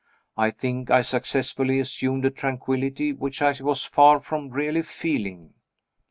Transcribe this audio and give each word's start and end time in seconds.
I 0.35 0.49
think 0.49 0.89
I 0.89 1.03
successfully 1.03 1.79
assumed 1.79 2.25
a 2.25 2.31
tranquillity 2.31 3.13
which 3.13 3.39
I 3.39 3.51
was 3.61 3.85
far 3.85 4.19
from 4.19 4.49
really 4.49 4.81
feeling. 4.81 5.53